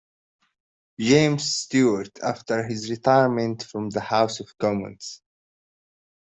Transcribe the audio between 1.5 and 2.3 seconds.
Stuart